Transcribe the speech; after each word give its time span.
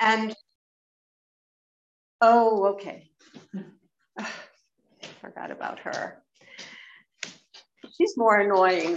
And 0.00 0.34
oh, 2.20 2.66
okay. 2.74 3.10
I 4.18 4.26
Forgot 5.20 5.50
about 5.50 5.78
her. 5.80 6.22
She's 7.96 8.16
more 8.16 8.38
annoying. 8.40 8.96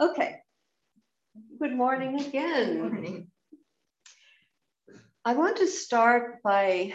okay. 0.00 0.36
Good 1.60 1.74
morning 1.74 2.20
again. 2.20 2.80
Good 2.80 2.92
morning. 2.92 3.30
I 5.24 5.34
want 5.34 5.58
to 5.58 5.66
start 5.66 6.42
by 6.42 6.94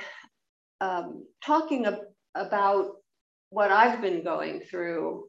um, 0.82 1.26
talking 1.46 1.86
ab 1.86 2.00
about 2.36 2.96
what 3.50 3.72
I've 3.72 4.02
been 4.02 4.24
going 4.24 4.62
through 4.62 5.28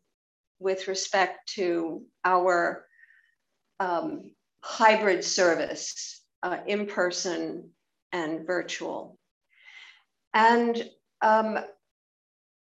with 0.58 0.88
respect 0.88 1.50
to 1.56 2.02
our 2.24 2.86
um, 3.84 4.30
hybrid 4.62 5.24
service, 5.24 6.22
uh, 6.42 6.58
in 6.66 6.86
person 6.86 7.70
and 8.12 8.46
virtual. 8.46 9.18
And 10.32 10.90
um, 11.20 11.58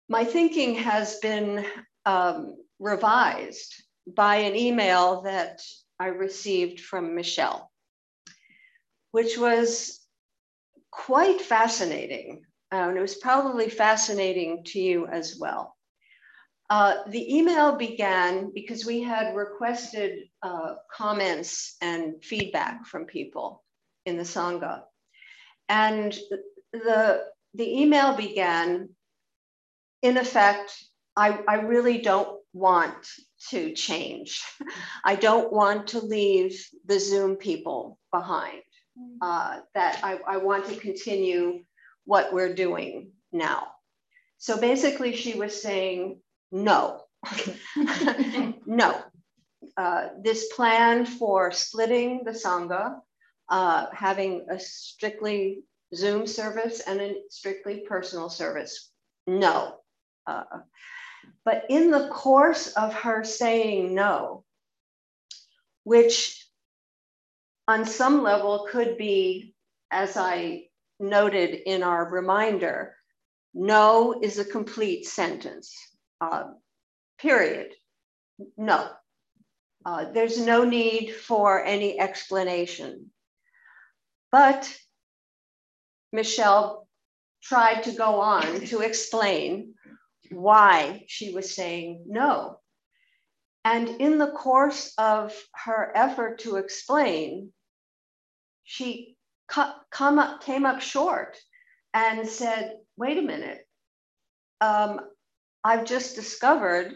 my 0.09 0.25
thinking 0.25 0.75
has 0.75 1.20
been 1.20 1.66
um, 2.05 2.55
revised 2.80 3.73
by 4.05 4.38
an 4.38 4.55
email 4.55 5.21
that 5.21 5.61
I 5.99 6.07
received 6.07 6.81
from 6.81 7.16
Michelle, 7.16 7.71
which 9.11 9.38
was 9.38 9.99
quite 10.91 11.41
fascinating. 11.41 12.44
Uh, 12.71 12.89
and 12.89 12.97
it 12.97 13.02
was 13.02 13.16
probably 13.16 13.69
fascinating 13.69 14.63
to 14.66 14.80
you 14.80 15.08
as 15.08 15.38
well. 15.39 15.77
Uh, 16.70 16.95
the 17.07 17.38
email 17.38 17.77
began 17.77 18.52
because 18.53 18.85
we 18.85 19.02
had 19.02 19.35
requested 19.35 20.27
uh, 20.41 20.75
comments 20.91 21.77
and 21.81 22.23
feedback 22.23 22.85
from 22.85 23.05
people 23.05 23.63
in 24.05 24.17
the 24.17 24.23
Sangha. 24.23 24.84
And 25.69 26.17
the, 26.73 27.23
the 27.53 27.81
email 27.81 28.16
began, 28.16 28.89
in 30.02 30.17
effect, 30.17 30.75
I, 31.16 31.39
I 31.47 31.56
really 31.56 32.00
don't 32.00 32.39
want 32.53 33.08
to 33.50 33.73
change. 33.73 34.44
I 35.06 35.16
don't 35.16 35.52
want 35.53 35.88
to 35.88 36.00
leave 36.00 36.59
the 36.86 37.00
Zoom 37.00 37.38
people 37.38 37.97
behind. 38.11 38.61
Mm. 39.00 39.17
Uh, 39.22 39.59
that 39.73 40.00
I, 40.03 40.19
I 40.28 40.38
want 40.38 40.67
to 40.67 40.75
continue 40.75 41.63
what 42.06 42.34
we're 42.34 42.53
doing 42.53 43.11
now. 43.31 43.67
So 44.38 44.59
basically, 44.59 45.16
she 45.16 45.38
was 45.38 45.61
saying, 45.61 46.19
no, 46.52 47.02
no. 48.66 49.02
Uh, 49.76 50.09
this 50.22 50.52
plan 50.53 51.06
for 51.06 51.52
splitting 51.52 52.23
the 52.23 52.31
Sangha, 52.31 53.00
uh, 53.50 53.88
having 53.94 54.48
a 54.50 54.59
strictly 54.59 55.64
Zoom 55.94 56.25
service 56.28 56.81
and 56.81 57.00
a 57.00 57.16
strictly 57.30 57.86
personal 57.88 58.30
service, 58.30 58.92
no. 59.25 59.75
Uh, 60.25 60.44
but 61.45 61.66
in 61.70 61.92
the 61.92 62.09
course 62.09 62.73
of 62.73 62.94
her 62.94 63.23
saying 63.23 63.94
no, 63.94 64.44
which 65.84 66.45
on 67.68 67.86
some 67.86 68.23
level 68.23 68.68
could 68.70 68.98
be, 68.98 69.53
as 69.92 70.18
I 70.18 70.68
noted 71.00 71.53
in 71.53 71.84
our 71.84 72.09
reminder, 72.09 72.95
no 73.53 74.20
is 74.22 74.40
a 74.40 74.45
complete 74.45 75.06
sentence, 75.06 75.73
uh, 76.21 76.45
period. 77.19 77.73
No. 78.57 78.89
Uh, 79.85 80.11
there's 80.11 80.39
no 80.39 80.63
need 80.63 81.13
for 81.15 81.63
any 81.63 81.99
explanation. 81.99 83.11
But 84.31 84.77
Michelle 86.11 86.88
tried 87.41 87.83
to 87.83 87.91
go 87.91 88.19
on 88.19 88.65
to 88.65 88.81
explain 88.81 89.75
why 90.31 91.06
she 91.07 91.33
was 91.33 91.56
saying 91.56 92.03
no. 92.07 92.59
And 93.63 93.89
in 94.01 94.17
the 94.17 94.31
course 94.31 94.94
of 94.97 95.33
her 95.53 95.91
effort 95.95 96.39
to 96.39 96.57
explain, 96.57 97.51
she 98.63 99.16
come 99.47 100.19
up, 100.19 100.41
came 100.44 100.66
up 100.66 100.81
short 100.81 101.38
and 101.94 102.27
said, 102.27 102.75
wait 102.97 103.17
a 103.17 103.22
minute, 103.22 103.66
um, 104.61 105.01
I've 105.63 105.85
just 105.85 106.16
discovered 106.16 106.94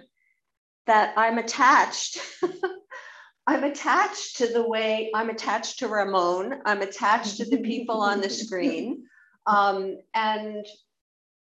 that 0.88 1.14
I'm 1.18 1.38
attached. 1.38 2.20
I'm 3.48 3.64
attached 3.64 4.38
to 4.38 4.48
the 4.48 4.68
way 4.68 5.12
I'm 5.14 5.30
attached 5.30 5.80
to 5.80 5.88
Ramon. 5.88 6.62
I'm 6.66 6.82
attached 6.82 7.38
to 7.38 7.46
the 7.46 7.58
people 7.58 8.02
on 8.02 8.22
the 8.22 8.30
screen. 8.30 9.04
Um, 9.46 9.98
and 10.14 10.66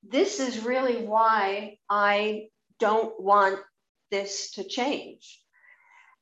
this 0.07 0.39
is 0.39 0.63
really 0.63 1.05
why 1.05 1.77
I 1.89 2.47
don't 2.79 3.19
want 3.21 3.59
this 4.11 4.51
to 4.51 4.63
change. 4.63 5.41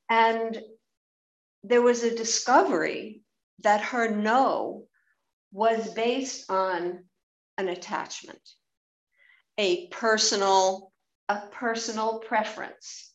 And 0.09 0.59
there 1.63 1.81
was 1.81 2.03
a 2.03 2.15
discovery 2.15 3.21
that 3.63 3.81
her 3.81 4.09
no 4.09 4.87
was 5.51 5.93
based 5.93 6.49
on 6.49 7.03
an 7.57 7.67
attachment, 7.67 8.41
a 9.57 9.87
personal, 9.87 10.91
a 11.29 11.41
personal 11.51 12.19
preference. 12.19 13.11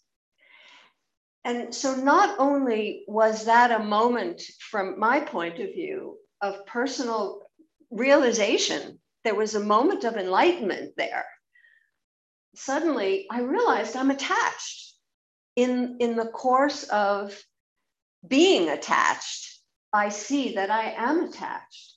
And 1.44 1.74
so 1.74 1.96
not 1.96 2.38
only 2.38 3.04
was 3.08 3.46
that 3.46 3.70
a 3.72 3.84
moment 3.84 4.42
from 4.70 4.98
my 4.98 5.20
point 5.20 5.58
of 5.58 5.72
view 5.74 6.18
of 6.40 6.66
personal 6.66 7.42
realization, 7.90 9.00
there 9.24 9.34
was 9.34 9.54
a 9.54 9.60
moment 9.60 10.04
of 10.04 10.16
enlightenment 10.16 10.94
there. 10.96 11.24
Suddenly 12.54 13.26
I 13.30 13.40
realized 13.40 13.96
I'm 13.96 14.10
attached 14.10 14.94
in, 15.56 15.96
in 16.00 16.16
the 16.16 16.26
course 16.26 16.84
of 16.84 17.40
being 18.26 18.68
attached 18.68 19.52
I 19.92 20.08
see 20.08 20.54
that 20.54 20.70
I 20.70 20.92
am 20.92 21.24
attached. 21.24 21.94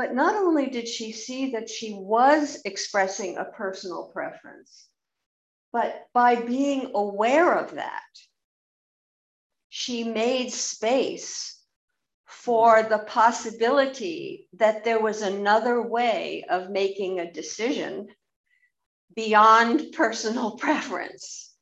But 0.00 0.14
not 0.14 0.34
only 0.34 0.70
did 0.70 0.88
she 0.88 1.12
see 1.12 1.50
that 1.50 1.68
she 1.68 1.92
was 1.92 2.62
expressing 2.64 3.36
a 3.36 3.44
personal 3.44 4.04
preference, 4.04 4.88
but 5.74 6.06
by 6.14 6.36
being 6.36 6.92
aware 6.94 7.52
of 7.52 7.74
that, 7.74 8.08
she 9.68 10.04
made 10.04 10.54
space 10.54 11.62
for 12.24 12.82
the 12.82 13.00
possibility 13.00 14.48
that 14.54 14.84
there 14.84 14.98
was 14.98 15.20
another 15.20 15.82
way 15.82 16.46
of 16.48 16.70
making 16.70 17.20
a 17.20 17.30
decision 17.30 18.08
beyond 19.14 19.92
personal 19.92 20.52
preference. 20.56 21.54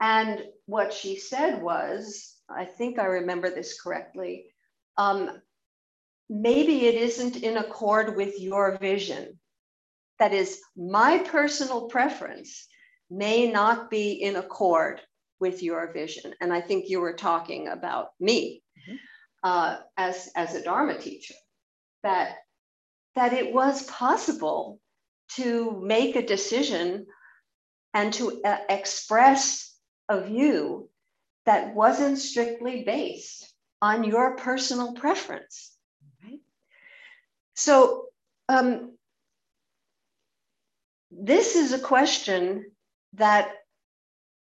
And 0.00 0.44
what 0.66 0.92
she 0.92 1.16
said 1.16 1.60
was, 1.60 2.32
I 2.48 2.64
think 2.64 3.00
I 3.00 3.06
remember 3.06 3.50
this 3.50 3.82
correctly, 3.82 4.46
um, 4.96 5.42
maybe 6.30 6.86
it 6.86 6.94
isn't 6.94 7.42
in 7.42 7.56
accord 7.56 8.16
with 8.16 8.40
your 8.40 8.78
vision. 8.78 9.38
That 10.20 10.32
is, 10.32 10.60
my 10.76 11.18
personal 11.18 11.88
preference 11.88 12.68
may 13.10 13.50
not 13.50 13.90
be 13.90 14.12
in 14.12 14.36
accord 14.36 15.00
with 15.40 15.62
your 15.62 15.92
vision. 15.92 16.32
And 16.40 16.52
I 16.52 16.60
think 16.60 16.88
you 16.88 17.00
were 17.00 17.14
talking 17.14 17.66
about 17.66 18.10
me 18.20 18.62
mm-hmm. 18.78 18.96
uh, 19.42 19.78
as, 19.96 20.30
as 20.36 20.54
a 20.54 20.62
Dharma 20.62 20.98
teacher, 20.98 21.34
that, 22.04 22.36
that 23.16 23.32
it 23.32 23.52
was 23.52 23.82
possible 23.86 24.78
to 25.32 25.80
make 25.82 26.14
a 26.14 26.26
decision 26.26 27.06
and 27.92 28.12
to 28.14 28.40
uh, 28.44 28.58
express 28.68 29.74
a 30.08 30.20
view 30.20 30.88
that 31.46 31.74
wasn't 31.74 32.18
strictly 32.18 32.84
based 32.84 33.52
on 33.82 34.04
your 34.04 34.36
personal 34.36 34.92
preference. 34.92 35.76
So, 37.60 38.06
um, 38.48 38.96
this 41.10 41.56
is 41.56 41.74
a 41.74 41.78
question 41.78 42.72
that 43.12 43.52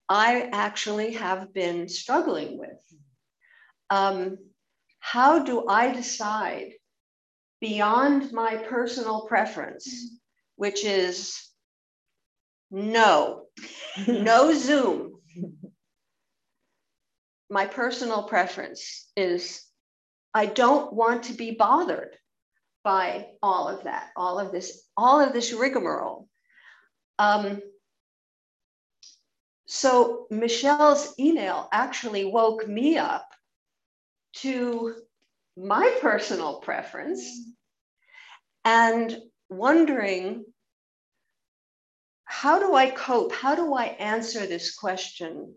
I 0.09 0.49
actually 0.53 1.15
have 1.15 1.53
been 1.53 1.89
struggling 1.89 2.59
with. 2.59 2.79
Um, 3.91 4.39
how 5.01 5.41
do 5.41 5.67
I 5.67 5.91
decide 5.91 6.75
beyond 7.61 8.33
my 8.33 8.55
personal 8.55 9.27
preference, 9.27 10.17
which 10.55 10.85
is 10.85 11.45
no, 12.71 13.47
no 14.07 14.55
Zoom, 14.55 15.21
my 17.51 17.67
personal 17.67 18.29
preference 18.29 19.11
is 19.17 19.65
I 20.33 20.47
don't 20.47 20.93
want 20.93 21.25
to 21.25 21.33
be 21.33 21.51
bothered 21.51 22.17
by 22.89 23.27
all 23.43 23.69
of 23.69 23.85
that, 23.85 24.09
all 24.17 24.39
of 24.39 24.51
this, 24.51 24.83
all 24.97 25.21
of 25.21 25.35
this 25.35 25.53
rigmarole. 25.53 26.27
Um, 27.19 27.61
so 29.67 30.27
Michelle's 30.31 31.13
email 31.21 31.69
actually 31.71 32.25
woke 32.25 32.67
me 32.67 32.97
up 32.97 33.31
to 34.37 34.95
my 35.55 35.99
personal 36.01 36.61
preference 36.61 37.29
and 38.65 39.15
wondering 39.51 40.47
how 42.25 42.59
do 42.59 42.75
I 42.75 42.89
cope? 42.89 43.35
How 43.35 43.55
do 43.55 43.75
I 43.75 43.85
answer 43.85 44.47
this 44.47 44.75
question? 44.75 45.55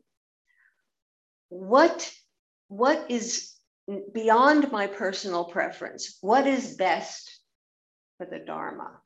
What, 1.48 2.12
what 2.68 3.06
is 3.08 3.54
beyond 4.14 4.72
my 4.72 4.88
personal 4.88 5.46
preference? 5.46 6.18
What 6.22 6.48
is 6.48 6.76
best 6.76 7.40
for 8.18 8.26
the 8.26 8.40
Dharma? 8.40 9.00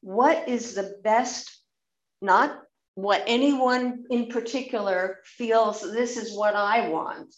What 0.00 0.48
is 0.48 0.74
the 0.74 0.98
best, 1.02 1.50
not 2.22 2.62
what 2.94 3.22
anyone 3.26 4.04
in 4.10 4.28
particular 4.28 5.18
feels 5.24 5.80
this 5.82 6.16
is 6.16 6.36
what 6.36 6.54
I 6.54 6.88
want, 6.88 7.34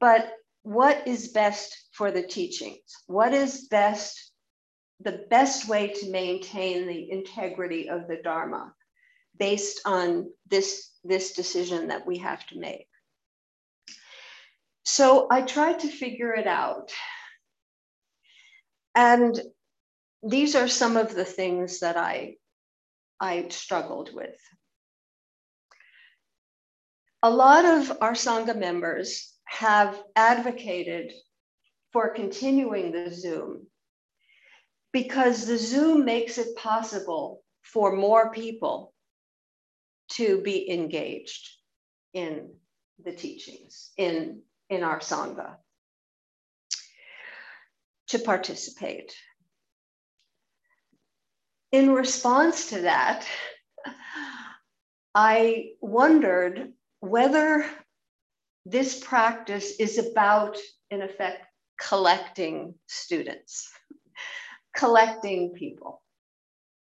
but 0.00 0.32
what 0.62 1.06
is 1.06 1.28
best 1.28 1.76
for 1.92 2.10
the 2.10 2.22
teachings? 2.22 2.80
What 3.06 3.32
is 3.32 3.68
best, 3.68 4.32
the 5.00 5.24
best 5.30 5.68
way 5.68 5.88
to 5.88 6.10
maintain 6.10 6.86
the 6.86 7.10
integrity 7.10 7.88
of 7.88 8.08
the 8.08 8.16
Dharma 8.16 8.74
based 9.38 9.80
on 9.84 10.30
this, 10.48 10.90
this 11.04 11.32
decision 11.34 11.88
that 11.88 12.06
we 12.06 12.18
have 12.18 12.44
to 12.46 12.58
make? 12.58 12.87
So 14.88 15.28
I 15.30 15.42
tried 15.42 15.80
to 15.80 15.88
figure 15.88 16.32
it 16.32 16.46
out. 16.46 16.92
And 18.94 19.38
these 20.22 20.56
are 20.56 20.66
some 20.66 20.96
of 20.96 21.14
the 21.14 21.26
things 21.26 21.80
that 21.80 21.98
I, 21.98 22.36
I 23.20 23.48
struggled 23.50 24.14
with. 24.14 24.40
A 27.22 27.28
lot 27.28 27.66
of 27.66 27.98
our 28.00 28.14
Sangha 28.14 28.58
members 28.58 29.30
have 29.44 30.02
advocated 30.16 31.12
for 31.92 32.08
continuing 32.14 32.90
the 32.90 33.12
Zoom 33.12 33.66
because 34.94 35.46
the 35.46 35.58
Zoom 35.58 36.06
makes 36.06 36.38
it 36.38 36.56
possible 36.56 37.42
for 37.62 37.94
more 37.94 38.32
people 38.32 38.94
to 40.12 40.40
be 40.40 40.70
engaged 40.70 41.46
in 42.14 42.54
the 43.04 43.12
teachings, 43.12 43.90
in, 43.98 44.40
in 44.70 44.82
our 44.82 45.00
Sangha, 45.00 45.56
to 48.08 48.18
participate. 48.18 49.14
In 51.72 51.92
response 51.92 52.70
to 52.70 52.82
that, 52.82 53.26
I 55.14 55.70
wondered 55.80 56.72
whether 57.00 57.64
this 58.64 58.98
practice 59.02 59.76
is 59.78 59.98
about, 59.98 60.56
in 60.90 61.02
effect, 61.02 61.46
collecting 61.80 62.74
students, 62.86 63.70
collecting 64.76 65.52
people. 65.54 66.02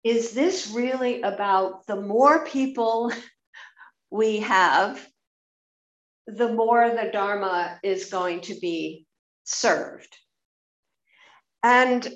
Is 0.05 0.32
this 0.32 0.73
really 0.73 1.23
about 1.23 1.87
the 1.87 1.96
more 1.96 2.44
people 2.44 3.12
we 4.11 4.40
have, 4.40 5.05
the 6.27 6.53
more 6.53 6.89
the 6.91 7.11
Dharma 7.13 7.79
is 7.83 8.11
going 8.11 8.41
to 8.43 8.55
be 8.55 9.07
served? 9.45 10.17
And 11.63 12.09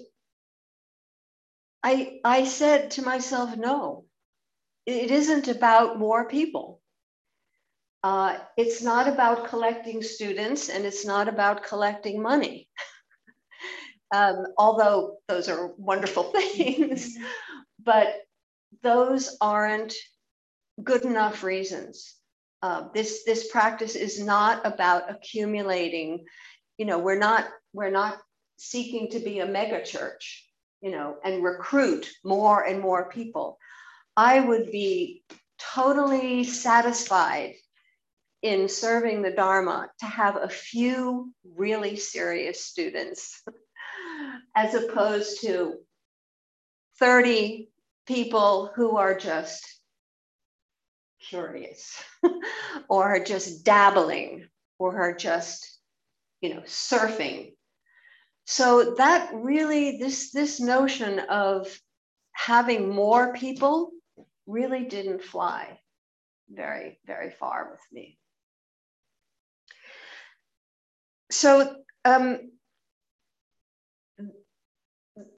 I, 1.83 2.21
I 2.25 2.45
said 2.45 2.93
to 2.93 3.03
myself, 3.03 3.57
no, 3.57 4.07
it 4.87 5.11
isn't 5.11 5.49
about 5.49 5.99
more 5.99 6.27
people. 6.29 6.81
Uh, 8.03 8.39
it's 8.57 8.83
not 8.83 9.09
about 9.09 9.49
collecting 9.49 10.03
students 10.03 10.69
and 10.69 10.85
it's 10.85 11.05
not 11.05 11.29
about 11.29 11.65
collecting 11.65 12.23
money. 12.23 12.69
um, 14.15 14.47
although 14.59 15.17
those 15.29 15.49
are 15.49 15.73
wonderful 15.77 16.23
things, 16.33 17.17
but 17.85 18.09
those 18.83 19.37
aren't 19.41 19.95
good 20.83 21.05
enough 21.05 21.43
reasons. 21.43 22.15
Uh, 22.63 22.89
this 22.95 23.25
this 23.25 23.51
practice 23.51 23.95
is 23.95 24.23
not 24.23 24.65
about 24.67 25.11
accumulating. 25.11 26.25
You 26.79 26.87
know, 26.87 26.99
we're 26.99 27.19
not 27.19 27.49
we're 27.73 27.91
not 27.91 28.19
seeking 28.57 29.11
to 29.11 29.19
be 29.19 29.41
a 29.41 29.47
mega 29.47 29.85
church. 29.85 30.45
You 30.81 30.91
know, 30.91 31.17
and 31.25 31.43
recruit 31.43 32.09
more 32.23 32.63
and 32.63 32.81
more 32.81 33.09
people. 33.09 33.59
I 34.17 34.41
would 34.41 34.71
be 34.71 35.25
totally 35.59 36.45
satisfied 36.45 37.55
in 38.43 38.69
serving 38.69 39.23
the 39.23 39.31
Dharma 39.31 39.89
to 40.01 40.07
have 40.07 40.37
a 40.37 40.49
few 40.49 41.33
really 41.57 41.97
serious 41.97 42.65
students 42.65 43.43
as 44.57 44.75
opposed 44.75 45.41
to 45.43 45.75
30 46.99 47.69
people 48.07 48.71
who 48.75 48.97
are 48.97 49.19
just 49.19 49.76
curious 51.29 52.03
or 52.89 53.05
are 53.05 53.25
just 53.25 53.65
dabbling 53.65 54.47
or 54.79 55.01
are 55.01 55.15
just 55.15 55.79
you 56.41 56.55
know 56.55 56.61
surfing. 56.63 57.53
So 58.45 58.95
that 58.97 59.31
really 59.35 59.99
this 59.99 60.31
this 60.33 60.61
notion 60.61 61.19
of 61.19 61.79
having 62.33 62.95
more 62.95 63.33
people 63.33 63.91
really 64.47 64.85
didn't 64.85 65.25
fly 65.25 65.79
very 66.49 66.99
very 67.07 67.31
far 67.31 67.69
with 67.71 67.81
me. 67.93 68.19
So 71.31 71.75
um, 72.05 72.53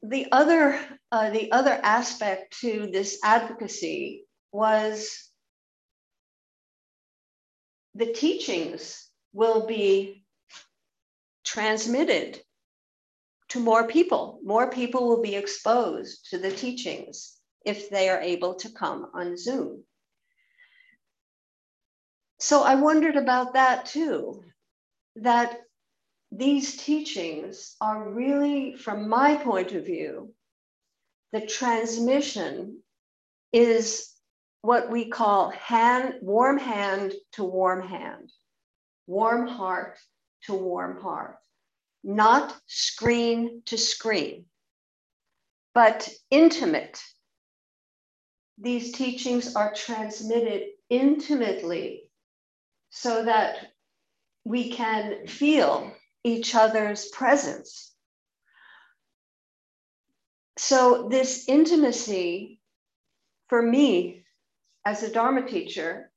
the 0.02 0.26
other 0.32 0.78
uh, 1.10 1.30
the 1.30 1.50
other 1.52 1.72
aspect 1.82 2.58
to 2.60 2.88
this 2.92 3.18
advocacy 3.24 4.24
was 4.52 5.27
the 7.98 8.12
teachings 8.12 9.08
will 9.32 9.66
be 9.66 10.24
transmitted 11.44 12.40
to 13.48 13.58
more 13.58 13.88
people. 13.88 14.38
More 14.44 14.70
people 14.70 15.08
will 15.08 15.20
be 15.20 15.34
exposed 15.34 16.30
to 16.30 16.38
the 16.38 16.52
teachings 16.52 17.36
if 17.64 17.90
they 17.90 18.08
are 18.08 18.20
able 18.20 18.54
to 18.54 18.70
come 18.70 19.10
on 19.14 19.36
Zoom. 19.36 19.82
So 22.38 22.62
I 22.62 22.76
wondered 22.76 23.16
about 23.16 23.54
that 23.54 23.86
too, 23.86 24.44
that 25.16 25.58
these 26.30 26.76
teachings 26.76 27.74
are 27.80 28.08
really, 28.10 28.76
from 28.76 29.08
my 29.08 29.34
point 29.34 29.72
of 29.72 29.84
view, 29.84 30.32
the 31.32 31.40
transmission 31.40 32.80
is 33.52 34.08
what 34.62 34.90
we 34.90 35.08
call 35.08 35.50
hand, 35.50 36.14
warm 36.20 36.58
hand 36.58 37.12
to 37.32 37.44
warm 37.44 37.86
hand, 37.86 38.32
warm 39.06 39.46
heart 39.46 39.98
to 40.42 40.54
warm 40.54 41.00
heart, 41.00 41.36
not 42.02 42.54
screen 42.66 43.62
to 43.66 43.78
screen, 43.78 44.46
but 45.74 46.08
intimate. 46.30 47.02
These 48.58 48.92
teachings 48.92 49.54
are 49.54 49.72
transmitted 49.72 50.70
intimately 50.90 52.10
so 52.90 53.24
that 53.24 53.58
we 54.44 54.70
can 54.70 55.26
feel 55.26 55.92
each 56.24 56.54
other's 56.54 57.08
presence. 57.08 57.92
So, 60.56 61.08
this 61.08 61.44
intimacy 61.48 62.60
for 63.48 63.62
me 63.62 64.17
as 64.84 65.02
a 65.02 65.12
Dharma 65.12 65.46
teacher 65.46 66.10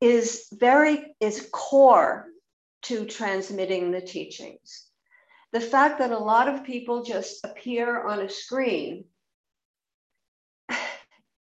is 0.00 0.46
very 0.52 1.14
is 1.20 1.48
core 1.52 2.26
to 2.82 3.06
transmitting 3.06 3.92
the 3.92 4.00
teachings. 4.00 4.86
The 5.52 5.60
fact 5.60 5.98
that 5.98 6.10
a 6.10 6.18
lot 6.18 6.48
of 6.48 6.64
people 6.64 7.04
just 7.04 7.44
appear 7.44 8.02
on 8.06 8.20
a 8.20 8.28
screen, 8.28 9.04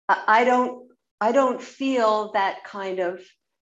I 0.08 0.44
don't 0.44 0.90
I 1.20 1.32
don't 1.32 1.60
feel 1.60 2.32
that 2.32 2.64
kind 2.64 3.00
of 3.00 3.20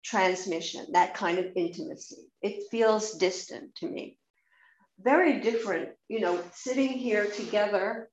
transmission, 0.04 0.86
that 0.92 1.14
kind 1.14 1.38
of 1.38 1.46
intimacy. 1.56 2.30
It 2.40 2.70
feels 2.70 3.12
distant 3.12 3.74
to 3.76 3.88
me. 3.88 4.16
Very 5.00 5.40
different, 5.40 5.90
you 6.08 6.20
know, 6.20 6.42
sitting 6.52 6.90
here 6.90 7.26
together 7.26 8.08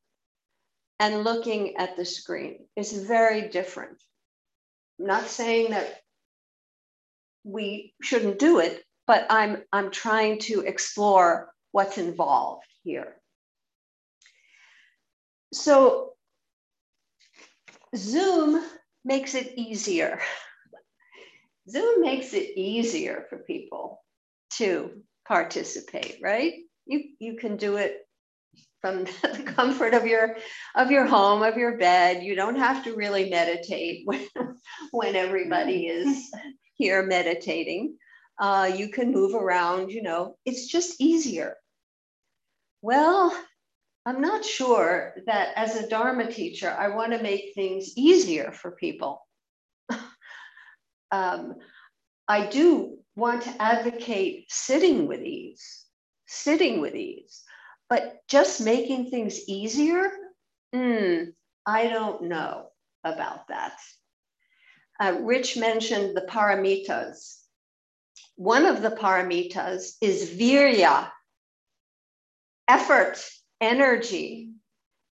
and 0.99 1.23
looking 1.23 1.77
at 1.77 1.95
the 1.95 2.05
screen 2.05 2.65
is 2.75 2.91
very 2.91 3.49
different. 3.49 4.01
I'm 4.99 5.07
not 5.07 5.27
saying 5.27 5.71
that 5.71 6.01
we 7.43 7.93
shouldn't 8.01 8.39
do 8.39 8.59
it, 8.59 8.83
but 9.07 9.25
I'm, 9.29 9.63
I'm 9.71 9.91
trying 9.91 10.39
to 10.39 10.61
explore 10.61 11.51
what's 11.71 11.97
involved 11.97 12.65
here. 12.83 13.15
So 15.53 16.13
Zoom 17.95 18.63
makes 19.05 19.33
it 19.35 19.53
easier 19.55 20.19
Zoom 21.69 22.01
makes 22.01 22.33
it 22.33 22.57
easier 22.57 23.25
for 23.29 23.37
people 23.37 24.03
to 24.51 25.03
participate, 25.27 26.19
right? 26.21 26.53
You, 26.85 27.03
you 27.19 27.35
can 27.35 27.57
do 27.57 27.77
it 27.77 28.07
from 28.81 29.03
the 29.21 29.43
comfort 29.45 29.93
of 29.93 30.05
your 30.05 30.37
of 30.75 30.91
your 30.91 31.05
home 31.05 31.43
of 31.43 31.57
your 31.57 31.77
bed. 31.77 32.23
You 32.23 32.35
don't 32.35 32.57
have 32.57 32.83
to 32.85 32.95
really 32.95 33.29
meditate 33.29 34.01
when, 34.05 34.27
when 34.91 35.15
everybody 35.15 35.87
is 35.87 36.31
here 36.75 37.03
meditating. 37.03 37.97
Uh, 38.39 38.71
you 38.73 38.89
can 38.89 39.11
move 39.11 39.35
around 39.35 39.91
you 39.91 40.01
know. 40.01 40.35
It's 40.45 40.67
just 40.67 41.01
easier. 41.01 41.55
Well 42.81 43.35
i'm 44.05 44.21
not 44.21 44.45
sure 44.45 45.13
that 45.25 45.49
as 45.57 45.75
a 45.75 45.89
dharma 45.89 46.31
teacher 46.31 46.73
i 46.79 46.87
want 46.87 47.11
to 47.11 47.21
make 47.21 47.53
things 47.53 47.91
easier 47.97 48.51
for 48.51 48.71
people. 48.71 49.25
Um, 51.11 51.55
i 52.27 52.45
do 52.45 52.99
want 53.15 53.41
to 53.41 53.61
advocate 53.61 54.45
sitting 54.49 55.07
with 55.07 55.21
ease 55.21 55.85
sitting 56.27 56.81
with 56.81 56.95
ease 56.95 57.43
but 57.89 58.19
just 58.27 58.61
making 58.61 59.09
things 59.09 59.47
easier, 59.47 60.11
mm, 60.73 61.33
I 61.65 61.87
don't 61.87 62.23
know 62.23 62.67
about 63.03 63.47
that. 63.47 63.77
Uh, 64.99 65.17
Rich 65.21 65.57
mentioned 65.57 66.15
the 66.15 66.21
paramitas. 66.21 67.37
One 68.35 68.65
of 68.65 68.81
the 68.81 68.91
paramitas 68.91 69.93
is 70.01 70.29
virya, 70.29 71.09
effort, 72.67 73.23
energy, 73.59 74.51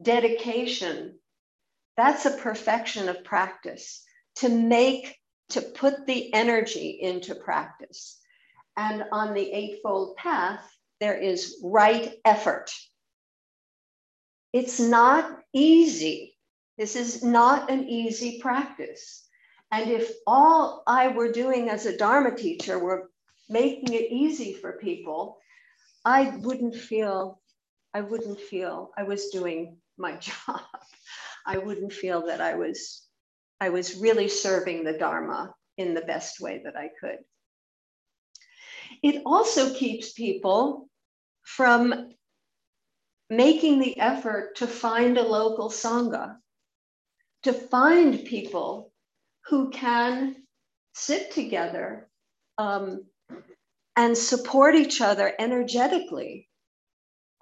dedication. 0.01 1.19
That's 1.97 2.25
a 2.25 2.31
perfection 2.37 3.07
of 3.07 3.23
practice 3.23 4.03
to 4.37 4.49
make, 4.49 5.15
to 5.49 5.61
put 5.61 6.05
the 6.05 6.33
energy 6.33 6.99
into 7.01 7.35
practice. 7.35 8.19
And 8.75 9.05
on 9.11 9.33
the 9.33 9.51
Eightfold 9.51 10.17
Path, 10.17 10.69
there 10.99 11.17
is 11.17 11.59
right 11.63 12.13
effort. 12.23 12.71
It's 14.53 14.79
not 14.79 15.39
easy. 15.53 16.37
This 16.77 16.95
is 16.95 17.23
not 17.23 17.69
an 17.69 17.87
easy 17.87 18.39
practice. 18.41 19.27
And 19.71 19.89
if 19.89 20.11
all 20.25 20.83
I 20.87 21.09
were 21.09 21.31
doing 21.31 21.69
as 21.69 21.85
a 21.85 21.97
Dharma 21.97 22.35
teacher 22.35 22.79
were 22.79 23.09
making 23.49 23.93
it 23.93 24.11
easy 24.11 24.53
for 24.53 24.73
people, 24.73 25.37
I 26.05 26.37
wouldn't 26.37 26.75
feel, 26.75 27.41
I 27.93 28.01
wouldn't 28.01 28.39
feel 28.39 28.91
I 28.97 29.03
was 29.03 29.29
doing 29.29 29.77
my 29.97 30.15
job. 30.19 30.61
I 31.45 31.57
wouldn't 31.57 31.93
feel 31.93 32.25
that 32.27 32.41
I 32.41 32.55
was, 32.55 33.03
I 33.59 33.69
was 33.69 33.97
really 33.97 34.27
serving 34.27 34.83
the 34.83 34.97
Dharma 34.97 35.53
in 35.77 35.93
the 35.93 36.01
best 36.01 36.39
way 36.39 36.61
that 36.63 36.75
I 36.77 36.89
could. 36.99 37.19
It 39.03 39.21
also 39.25 39.73
keeps 39.73 40.13
people 40.13 40.89
from 41.43 42.09
making 43.29 43.79
the 43.79 43.99
effort 43.99 44.55
to 44.57 44.67
find 44.67 45.17
a 45.17 45.23
local 45.23 45.69
Sangha, 45.69 46.37
to 47.43 47.53
find 47.53 48.25
people 48.25 48.91
who 49.47 49.69
can 49.69 50.35
sit 50.93 51.31
together 51.31 52.07
um, 52.57 53.05
and 53.95 54.17
support 54.17 54.75
each 54.75 55.01
other 55.01 55.33
energetically. 55.39 56.47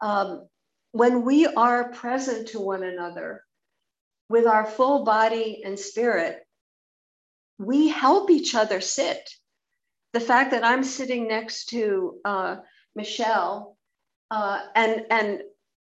Um, 0.02 0.48
when 0.92 1.24
we 1.24 1.48
are 1.48 1.92
present 1.92 2.50
to 2.50 2.60
one 2.60 2.84
another 2.84 3.44
with 4.30 4.46
our 4.46 4.66
full 4.66 5.04
body 5.04 5.64
and 5.66 5.78
spirit, 5.78 6.46
we 7.58 7.88
help 7.88 8.30
each 8.30 8.56
other 8.56 8.82
sit. 8.82 9.30
The 10.14 10.20
fact 10.20 10.52
that 10.52 10.64
I'm 10.64 10.84
sitting 10.84 11.28
next 11.28 11.70
to 11.70 12.20
uh, 12.24 12.56
Michelle 12.96 13.78
uh, 14.34 14.60
and 14.76 15.06
and 15.12 15.42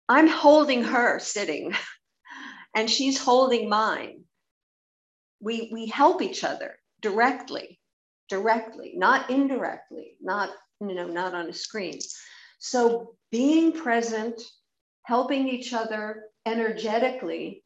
I'm 0.10 0.28
holding 0.28 0.84
her 0.84 1.20
sitting, 1.20 1.74
and 2.76 2.90
she's 2.90 3.18
holding 3.18 3.70
mine. 3.70 4.24
We 5.40 5.70
we 5.72 5.88
help 5.88 6.22
each 6.22 6.44
other 6.44 6.78
directly, 7.02 7.80
directly, 8.30 8.94
not 8.96 9.30
indirectly, 9.30 10.18
not 10.22 10.50
you 10.82 10.94
know 10.94 11.08
not 11.08 11.34
on 11.34 11.50
a 11.50 11.54
screen. 11.54 12.00
So 12.60 13.16
being 13.32 13.72
present, 13.72 14.42
helping 15.04 15.48
each 15.48 15.74
other 15.74 16.26
energetically 16.46 17.64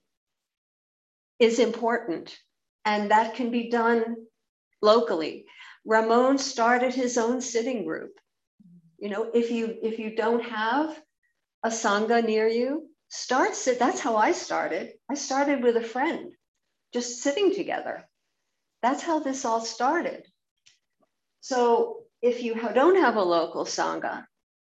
is 1.40 1.58
important, 1.60 2.38
and 2.86 3.12
that 3.12 3.34
can 3.34 3.50
be 3.50 3.70
done 3.70 4.16
locally. 4.82 5.46
Ramon 5.88 6.38
started 6.38 6.94
his 6.94 7.18
own 7.18 7.42
sitting 7.42 7.86
group 7.86 8.12
you 8.98 9.10
know, 9.10 9.30
if 9.34 9.52
you 9.52 9.78
if 9.82 10.00
you 10.00 10.16
don't 10.16 10.44
have 10.44 11.00
a 11.64 11.70
sangha 11.70 12.26
near 12.26 12.48
you, 12.48 12.90
start 13.10 13.56
sit. 13.56 13.80
That's 13.80 14.00
how 14.00 14.16
I 14.16 14.32
started. 14.32 14.94
I 15.10 15.16
started 15.16 15.64
with 15.64 15.78
a 15.78 15.84
friend, 15.84 16.34
just 16.94 17.22
sitting 17.22 17.54
together. 17.54 18.08
That's 18.82 19.04
how 19.04 19.20
this 19.20 19.46
all 19.46 19.62
started. 19.62 20.26
So 21.42 22.04
if 22.22 22.42
you 22.42 22.56
don't 22.74 23.00
have 23.00 23.16
a 23.16 23.22
local 23.22 23.66
sangha, 23.66 24.26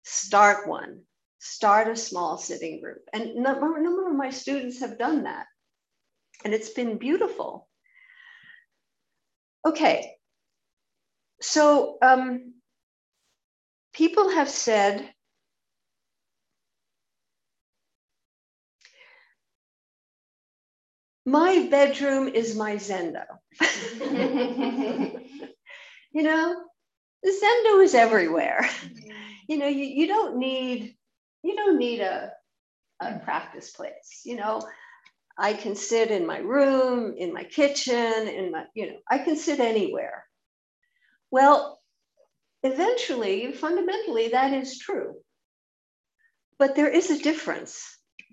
start 0.03 0.67
one. 0.67 1.01
Start 1.39 1.89
a 1.89 1.95
small 1.97 2.37
sitting 2.37 2.79
group. 2.79 3.01
And 3.11 3.23
a 3.23 3.41
number 3.41 4.09
of 4.09 4.15
my 4.15 4.29
students 4.29 4.79
have 4.79 4.97
done 4.97 5.23
that. 5.23 5.45
And 6.45 6.53
it's 6.53 6.69
been 6.69 6.97
beautiful. 6.97 7.67
Okay. 9.65 10.15
So 11.43 11.99
um, 12.03 12.55
people 13.93 14.29
have 14.31 14.49
said 14.49 15.09
my 21.25 21.67
bedroom 21.71 22.29
is 22.29 22.55
my 22.55 22.75
zendo. 22.75 23.25
You 26.13 26.23
know 26.23 26.55
the 27.23 27.29
zendo 27.31 27.83
is 27.83 27.95
everywhere. 27.95 28.69
You 29.49 29.57
know 29.59 29.67
you, 29.67 29.85
you 29.85 30.07
don't 30.07 30.37
need 30.37 30.95
you 31.43 31.55
don't 31.55 31.77
need 31.79 32.01
a, 32.01 32.31
a 33.01 33.19
practice 33.19 33.71
place. 33.71 34.21
You 34.25 34.37
know 34.37 34.61
i 35.37 35.53
can 35.53 35.75
sit 35.75 36.11
in 36.11 36.27
my 36.27 36.39
room 36.39 37.15
in 37.17 37.33
my 37.33 37.45
kitchen 37.45 38.29
in 38.29 38.51
my 38.51 38.65
you 38.75 38.87
know 38.87 38.97
i 39.09 39.19
can 39.19 39.37
sit 39.37 39.59
anywhere 39.61 40.25
well 41.33 41.81
eventually, 42.61 43.51
fundamentally, 43.53 44.27
that 44.27 44.53
is 44.53 44.77
true. 44.77 45.15
But 46.59 46.75
there 46.75 46.87
is 46.87 47.09
a 47.09 47.23
difference 47.23 47.83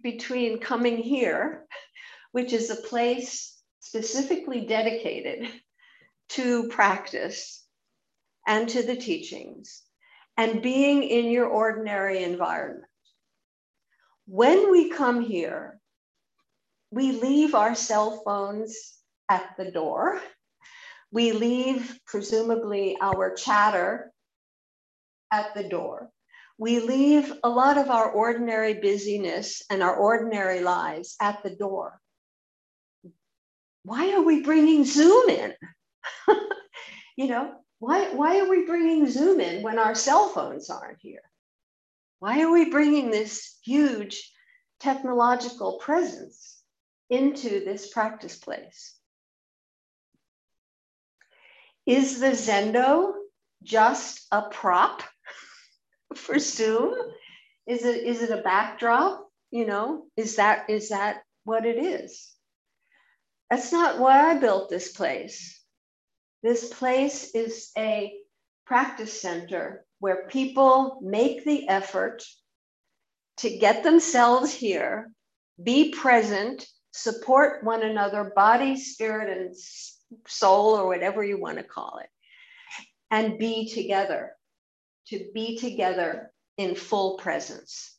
between 0.03 0.61
coming 0.61 0.99
here, 0.99 1.65
which 2.33 2.53
is 2.53 2.69
a 2.69 2.77
place 2.77 3.59
specifically 3.81 4.67
dedicated 4.67 5.49
to 6.37 6.69
practice 6.69 7.65
and 8.47 8.69
to 8.69 8.83
the 8.83 8.97
teachings, 8.97 9.83
and 10.37 10.61
being 10.63 11.03
in 11.03 11.31
your 11.31 11.47
ordinary 11.47 12.23
environment. 12.23 12.85
When 14.27 14.71
we 14.71 14.91
come 14.91 15.23
here, 15.23 15.81
we 16.91 17.13
leave 17.13 17.55
our 17.55 17.75
cell 17.75 18.21
phones 18.27 18.93
at 19.31 19.55
the 19.57 19.71
door. 19.71 20.21
We 21.13 21.33
leave, 21.33 21.99
presumably, 22.07 22.97
our 23.01 23.35
chatter 23.35 24.13
at 25.33 25.55
the 25.55 25.65
door. 25.65 26.11
We 26.59 26.81
leave 26.81 27.33
a 27.43 27.49
lot 27.49 27.79
of 27.79 27.91
our 27.91 28.11
ordinary 28.11 28.75
busyness 28.75 29.63
and 29.71 29.83
our 29.83 29.97
ordinary 29.97 30.61
lives 30.61 31.17
at 31.21 31.43
the 31.43 31.51
door. 31.51 31.99
Why 33.83 34.13
are 34.13 34.23
we 34.23 34.43
bringing 34.43 34.85
Zoom 34.85 35.31
in? 35.31 35.55
you 37.17 37.29
know, 37.29 37.55
why, 37.79 38.13
why 38.13 38.41
are 38.41 38.49
we 38.49 38.67
bringing 38.67 39.09
Zoom 39.09 39.41
in 39.41 39.63
when 39.63 39.79
our 39.79 39.95
cell 39.95 40.29
phones 40.29 40.69
aren't 40.69 40.99
here? 41.01 41.23
Why 42.19 42.43
are 42.43 42.53
we 42.53 42.69
bringing 42.69 43.11
this 43.11 43.57
huge 43.65 44.31
technological 44.81 45.79
presence 45.79 46.61
into 47.09 47.65
this 47.65 47.91
practice 47.91 48.37
place? 48.37 49.00
Is 51.91 52.21
the 52.21 52.29
Zendo 52.29 53.15
just 53.65 54.25
a 54.31 54.43
prop 54.43 55.03
for 56.15 56.39
Zoom? 56.39 56.95
Is 57.67 57.85
it 57.85 58.05
is 58.05 58.23
it 58.23 58.31
a 58.31 58.43
backdrop? 58.43 59.29
You 59.51 59.67
know, 59.67 60.07
is 60.17 60.37
that 60.37 60.71
is 60.71 60.91
that 60.91 61.25
what 61.43 61.67
it 61.67 61.85
is? 61.85 62.33
That's 63.51 63.73
not 63.73 63.99
why 63.99 64.31
I 64.31 64.39
built 64.39 64.71
this 64.71 64.93
place. 64.93 65.61
This 66.45 66.73
place 66.73 67.35
is 67.35 67.73
a 67.77 68.15
practice 68.67 69.21
center 69.21 69.85
where 69.99 70.29
people 70.29 71.01
make 71.03 71.45
the 71.45 71.69
effort 71.69 72.23
to 73.39 73.59
get 73.59 73.83
themselves 73.83 74.53
here, 74.53 75.11
be 75.61 75.91
present, 75.91 76.69
support 76.93 77.65
one 77.65 77.83
another, 77.83 78.33
body, 78.37 78.77
spirit, 78.77 79.37
and 79.37 79.57
soul, 80.27 80.77
or 80.77 80.87
whatever 80.87 81.25
you 81.25 81.39
want 81.39 81.59
to 81.59 81.65
call 81.65 82.01
it, 82.03 82.09
and 83.11 83.39
be 83.39 83.69
together 83.69 84.33
to 85.11 85.31
be 85.35 85.59
together 85.59 86.33
in 86.57 86.75
full 86.75 87.17
presence. 87.17 87.97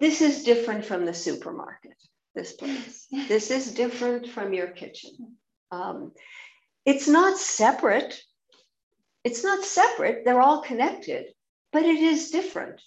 This 0.00 0.20
is 0.20 0.42
different 0.42 0.84
from 0.84 1.04
the 1.04 1.14
supermarket, 1.14 1.96
this 2.34 2.52
place. 2.52 3.06
this 3.28 3.50
is 3.50 3.72
different 3.74 4.28
from 4.28 4.52
your 4.52 4.68
kitchen. 4.68 5.36
Um, 5.70 6.12
it's 6.84 7.06
not 7.06 7.38
separate. 7.38 8.20
It's 9.22 9.44
not 9.44 9.64
separate. 9.64 10.24
They're 10.24 10.40
all 10.40 10.62
connected, 10.62 11.26
but 11.72 11.84
it 11.84 12.00
is 12.00 12.30
different. 12.30 12.80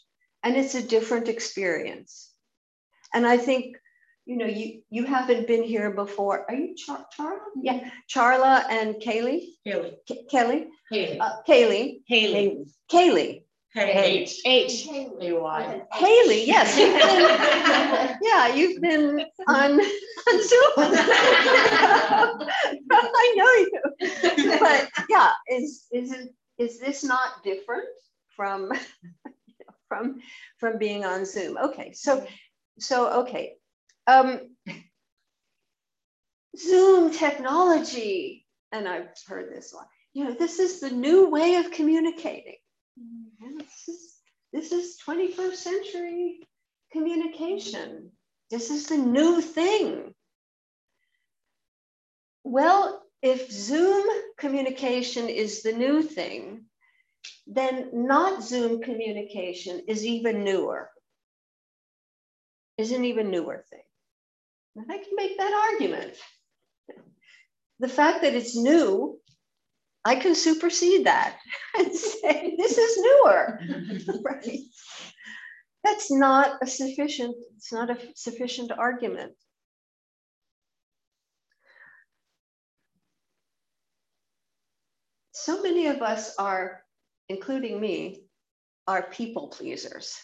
And 0.44 0.58
it's 0.58 0.76
a 0.76 0.84
different 0.84 1.30
experience. 1.30 2.32
And 3.14 3.26
I 3.26 3.38
think 3.38 3.78
you 4.26 4.38
know, 4.38 4.46
you 4.46 4.82
you 4.90 5.06
haven't 5.06 5.48
been 5.48 5.64
here 5.64 5.92
before. 5.92 6.46
Are 6.50 6.56
you 6.56 6.76
Char- 6.76 7.06
Charla? 7.18 7.40
Yeah, 7.62 7.90
Charla 8.10 8.64
and 8.70 8.96
Kaylee. 8.96 9.42
Haley. 9.64 9.98
K- 10.08 10.26
Kelly. 10.30 10.68
Haley. 10.92 11.20
Uh, 11.20 11.42
Kaylee. 11.48 12.02
Haley. 12.08 12.66
Kaylee. 12.92 13.42
H. 13.78 14.42
H. 14.46 14.88
A 14.88 15.34
Y. 15.34 15.82
Haley. 15.94 16.46
Yes. 16.46 16.78
You've 16.78 16.94
been, 17.02 18.18
yeah, 18.22 18.48
you've 18.56 18.82
been 18.82 19.26
on 19.48 19.72
on 19.80 20.48
Zoom. 20.48 20.72
I 22.92 23.34
know 23.36 23.54
you. 23.54 24.60
But 24.60 24.90
yeah, 25.10 25.32
is 25.50 25.86
is 25.92 26.12
it 26.12 26.34
is 26.58 26.80
this 26.80 27.04
not 27.04 27.44
different 27.44 27.90
from 28.36 28.72
from 29.90 30.22
from 30.58 30.78
being 30.78 31.04
on 31.06 31.26
Zoom? 31.26 31.58
Okay, 31.58 31.92
so 31.92 32.26
so 32.80 33.22
okay 33.24 33.56
um, 34.08 34.40
Zoom 36.58 37.12
technology, 37.12 38.46
and 38.72 38.88
I've 38.88 39.10
heard 39.28 39.54
this 39.54 39.74
a 39.74 39.78
lot, 39.78 39.88
you 40.14 40.24
know, 40.24 40.34
this 40.34 40.60
is 40.60 40.80
the 40.80 40.92
new 40.92 41.30
way 41.30 41.56
of 41.56 41.72
communicating. 41.72 42.58
This 43.58 43.88
is, 43.88 44.14
this 44.54 44.72
is 44.72 44.98
21st 45.06 45.56
century 45.56 46.40
communication. 46.92 48.12
This 48.50 48.70
is 48.70 48.88
the 48.88 48.98
new 48.98 49.42
thing. 49.42 50.14
Well, 52.44 53.02
if 53.22 53.52
Zoom 53.52 54.06
communication 54.38 55.28
is 55.28 55.64
the 55.64 55.74
new 55.74 56.04
thing, 56.04 56.66
then 57.48 57.90
not 57.92 58.44
Zoom 58.44 58.82
communication 58.82 59.82
is 59.88 60.06
even 60.06 60.44
newer, 60.44 60.90
is 62.78 62.92
an 62.92 63.04
even 63.04 63.32
newer 63.32 63.66
thing. 63.70 63.85
And 64.76 64.86
I 64.92 64.98
can 64.98 65.16
make 65.16 65.38
that 65.38 65.72
argument. 65.72 66.16
The 67.80 67.88
fact 67.88 68.22
that 68.22 68.34
it's 68.34 68.56
new, 68.56 69.20
I 70.04 70.16
can 70.16 70.36
supersede 70.36 71.06
that 71.06 71.38
and 71.78 71.94
say 71.94 72.56
this 72.58 72.78
is 72.78 72.98
newer. 72.98 73.60
right? 74.24 74.60
That's 75.84 76.12
not 76.12 76.58
a 76.62 76.68
sufficient, 76.68 77.36
it's 77.56 77.72
not 77.72 77.90
a 77.90 77.98
sufficient 78.16 78.72
argument. 78.72 79.34
So 85.32 85.62
many 85.62 85.88
of 85.88 86.02
us 86.02 86.36
are, 86.40 86.82
including 87.30 87.80
me, 87.80 88.24
are 88.88 89.04
people 89.04 89.50
pleasers. 89.50 90.18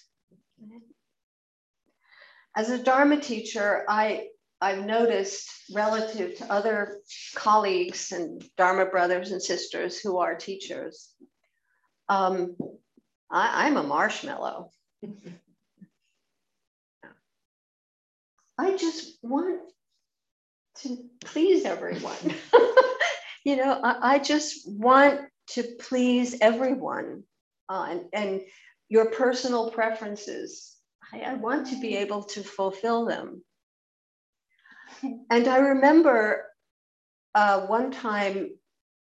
As 2.55 2.70
a 2.70 2.81
Dharma 2.84 3.20
teacher, 3.20 3.86
I 3.88 4.27
I've 4.62 4.86
noticed 4.86 5.50
relative 5.74 6.38
to 6.38 6.53
other 6.53 7.00
colleagues 7.34 8.12
and 8.12 8.44
Dharma 8.58 8.86
brothers 8.86 9.32
and 9.32 9.41
sisters 9.41 10.00
who 10.00 10.20
are 10.20 10.36
teachers, 10.36 11.12
um, 12.08 12.56
I, 13.32 13.65
I'm 13.65 13.77
a 13.77 13.84
marshmallow. 13.84 14.70
I 18.59 18.77
just 18.77 19.18
want 19.24 19.62
to 20.81 20.98
please 21.25 21.66
everyone. 21.66 22.36
you 23.44 23.55
know, 23.55 23.79
I, 23.83 24.16
I, 24.16 24.20
just 24.20 24.70
want 24.70 25.22
to 25.51 25.64
please 25.79 26.38
everyone 26.40 27.24
uh, 27.68 27.88
and, 27.90 28.01
and 28.14 28.42
your 28.90 29.05
personal 29.05 29.72
preferences. 29.72 30.75
I, 31.12 31.22
I 31.22 31.33
want 31.33 31.68
to 31.68 31.79
be 31.79 31.96
able 31.98 32.24
to 32.24 32.44
fulfill 32.44 33.05
them 33.05 33.42
and 35.29 35.48
I 35.48 35.57
remember 35.57 36.46
uh, 37.33 37.61
one 37.68 37.92
time 37.92 38.51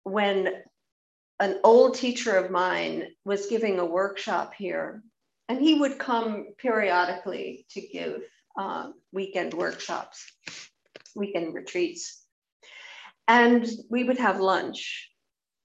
when 0.05 0.49
an 1.41 1.59
old 1.65 1.95
teacher 1.95 2.37
of 2.37 2.51
mine 2.51 3.09
was 3.25 3.47
giving 3.47 3.79
a 3.79 3.85
workshop 3.85 4.55
here, 4.57 5.03
and 5.49 5.61
he 5.61 5.75
would 5.75 5.99
come 5.99 6.47
periodically 6.59 7.67
to 7.71 7.81
give 7.81 8.23
uh, 8.57 8.91
weekend 9.13 9.55
workshops, 9.55 10.25
weekend 11.17 11.55
retreats. 11.55 12.25
And 13.29 13.69
we 13.91 14.05
would 14.05 14.19
have 14.19 14.41
lunch. 14.41 15.11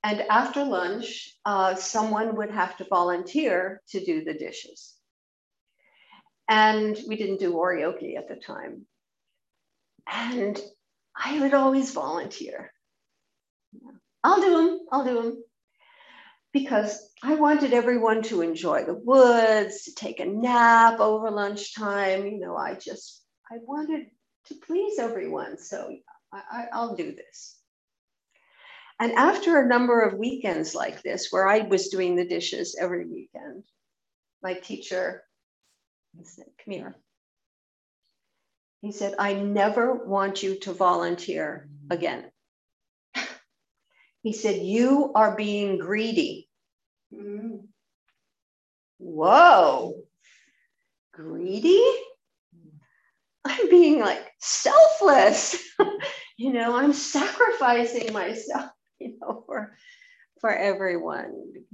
And 0.03 0.21
after 0.29 0.63
lunch, 0.63 1.29
uh, 1.45 1.75
someone 1.75 2.35
would 2.37 2.51
have 2.51 2.77
to 2.77 2.85
volunteer 2.85 3.81
to 3.89 4.03
do 4.03 4.23
the 4.23 4.33
dishes. 4.33 4.95
And 6.49 6.97
we 7.07 7.17
didn't 7.17 7.39
do 7.39 7.53
oryoki 7.53 8.17
at 8.17 8.29
the 8.29 8.35
time. 8.35 8.85
And 10.11 10.59
I 11.15 11.39
would 11.39 11.53
always 11.53 11.91
volunteer. 11.91 12.71
I'll 14.23 14.41
do 14.41 14.55
them, 14.55 14.79
I'll 14.91 15.05
do 15.05 15.21
them. 15.21 15.43
Because 16.53 17.11
I 17.23 17.35
wanted 17.35 17.73
everyone 17.73 18.23
to 18.23 18.41
enjoy 18.41 18.83
the 18.83 18.93
woods, 18.93 19.83
to 19.83 19.95
take 19.95 20.19
a 20.19 20.25
nap 20.25 20.99
over 20.99 21.29
lunchtime. 21.29 22.25
You 22.25 22.39
know, 22.39 22.55
I 22.55 22.75
just, 22.75 23.23
I 23.51 23.57
wanted 23.61 24.07
to 24.47 24.55
please 24.55 24.97
everyone. 24.97 25.57
So 25.57 25.95
I, 26.31 26.67
will 26.73 26.95
do 26.95 27.13
this. 27.13 27.57
And 28.99 29.13
after 29.13 29.59
a 29.59 29.67
number 29.67 30.01
of 30.01 30.17
weekends 30.17 30.73
like 30.73 31.03
this, 31.03 31.27
where 31.31 31.47
I 31.47 31.59
was 31.59 31.89
doing 31.89 32.15
the 32.15 32.27
dishes 32.27 32.75
every 32.79 33.05
weekend, 33.05 33.63
my 34.41 34.53
teacher 34.53 35.23
said, 36.23 36.45
Come 36.63 36.73
here. 36.73 36.95
He 38.81 38.91
said, 38.91 39.15
I 39.17 39.33
never 39.33 39.93
want 39.93 40.43
you 40.43 40.59
to 40.59 40.73
volunteer 40.73 41.67
again. 41.89 42.25
He 44.21 44.33
said, 44.33 44.61
You 44.61 45.11
are 45.15 45.35
being 45.35 45.77
greedy. 45.77 46.49
Mm. 47.13 47.67
Whoa, 48.97 50.03
greedy? 51.13 51.81
I'm 53.45 53.69
being 53.69 53.99
like 53.99 54.21
selfless. 54.39 55.55
you 56.37 56.51
know, 56.51 56.75
I'm 56.75 56.91
sacrificing 56.91 58.11
myself, 58.11 58.71
you 58.99 59.17
know, 59.21 59.43
for, 59.45 59.75
for 60.41 60.53
everyone, 60.53 61.31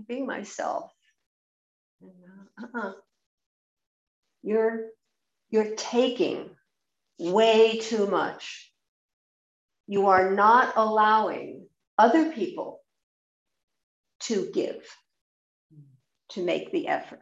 being 0.07 0.27
myself. 0.27 0.91
Uh-uh. 2.03 2.91
You're, 4.43 4.89
you're 5.49 5.75
taking 5.75 6.51
way 7.19 7.78
too 7.78 8.08
much. 8.08 8.71
You 9.88 10.08
are 10.08 10.32
not 10.34 10.73
allowing 10.76 11.67
other 11.97 12.32
people 12.32 12.82
to 14.21 14.49
give, 14.54 14.86
to 16.30 16.43
make 16.43 16.71
the 16.71 16.88
effort. 16.88 17.19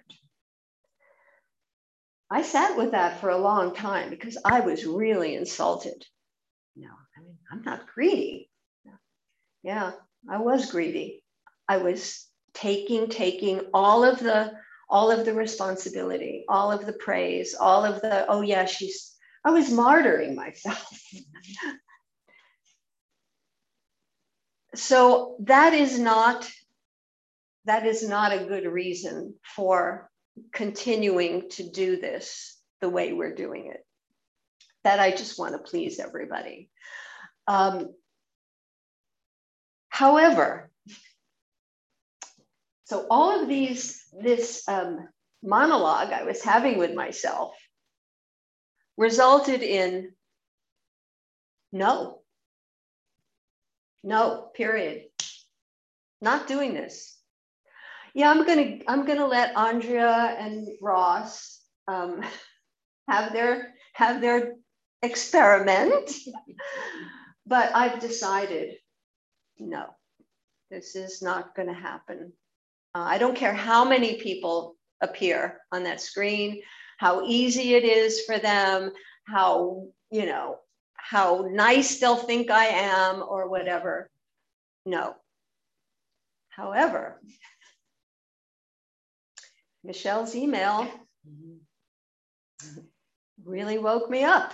I 2.30 2.44
sat 2.44 2.78
with 2.78 2.92
that 2.92 3.20
for 3.20 3.30
a 3.30 3.38
long 3.38 3.76
time 3.76 4.10
because 4.10 4.38
I 4.46 4.62
was 4.62 4.86
really 4.86 5.36
insulted. 5.36 6.06
No, 6.76 6.88
I 6.88 7.22
mean, 7.22 7.38
I'm 7.52 7.64
not 7.64 7.88
greedy. 7.94 8.50
Yeah, 9.64 9.92
I 10.30 10.38
was 10.38 10.72
greedy. 10.72 11.24
I 11.68 11.78
was 11.78 12.26
taking, 12.54 13.10
taking 13.10 13.62
all 13.74 14.04
of 14.04 14.20
the 14.20 14.54
all 14.92 15.10
of 15.10 15.26
the 15.26 15.34
responsibility, 15.34 16.44
all 16.50 16.70
of 16.70 16.86
the 16.86 16.94
praise, 16.94 17.56
all 17.58 17.86
of 17.86 18.02
the, 18.02 18.26
oh 18.28 18.42
yeah, 18.42 18.66
she's 18.66 19.11
I 19.44 19.52
was 19.52 19.70
martyring 19.70 20.36
myself. 20.36 20.88
so 24.76 25.36
that 25.40 25.74
is 25.74 26.00
not 26.00 26.50
that 27.66 27.86
is 27.86 28.08
not 28.08 28.34
a 28.34 28.46
good 28.46 28.66
reason 28.66 29.36
for 29.44 30.10
continuing 30.52 31.50
to 31.52 31.70
do 31.70 32.00
this 32.00 32.58
the 32.82 32.90
way 32.90 33.14
we're 33.14 33.36
doing 33.36 33.68
it. 33.68 33.86
That 34.84 35.00
I 35.00 35.12
just 35.12 35.38
want 35.38 35.54
to 35.54 35.60
please 35.60 36.00
everybody. 36.00 36.70
Um, 37.48 37.94
however, 39.90 40.72
so 42.86 43.06
all 43.10 43.42
of 43.42 43.48
these, 43.48 44.04
this 44.20 44.68
um, 44.68 45.08
monologue 45.44 46.12
I 46.12 46.24
was 46.24 46.44
having 46.44 46.78
with 46.78 46.96
myself 46.96 47.54
resulted 48.98 49.62
in 49.62 50.14
no. 51.72 52.22
No, 54.04 54.50
period. 54.56 55.04
not 56.22 56.48
doing 56.48 56.74
this. 56.74 57.18
Yeah, 58.14 58.30
I'm 58.30 58.46
gonna 58.46 58.80
I'm 58.88 59.06
gonna 59.06 59.28
let 59.28 59.56
Andrea 59.56 60.36
and 60.40 60.68
Ross 60.82 61.62
um, 61.88 62.22
have 63.08 63.32
their 63.34 63.74
have 63.94 64.22
their 64.22 64.56
experiment, 65.02 66.12
but 67.46 67.76
I've 67.76 68.00
decided 68.00 68.76
no, 69.60 69.86
this 70.70 70.96
is 70.96 71.22
not 71.22 71.56
to 71.68 71.74
happen. 71.74 72.34
Uh, 72.96 73.06
I 73.08 73.18
don't 73.18 73.36
care 73.36 73.54
how 73.54 73.86
many 73.86 74.16
people 74.16 74.76
appear 75.02 75.60
on 75.72 75.84
that 75.84 76.02
screen, 76.02 76.62
how 77.02 77.26
easy 77.26 77.74
it 77.74 77.84
is 77.84 78.22
for 78.26 78.38
them, 78.38 78.92
how 79.26 79.88
you 80.12 80.28
know 80.28 80.58
how 80.96 81.48
nice 81.52 82.00
they'll 82.00 82.16
think 82.16 82.52
I 82.52 82.66
am 82.66 83.24
or 83.28 83.50
whatever. 83.50 84.08
No. 84.86 85.16
However, 86.50 87.20
Michelle's 89.84 90.36
email 90.36 90.88
really 93.44 93.80
woke 93.80 94.08
me 94.08 94.24
up. 94.24 94.54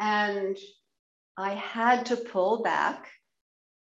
And 0.00 0.56
I 1.36 1.52
had 1.52 2.06
to 2.06 2.16
pull 2.16 2.62
back 2.62 3.10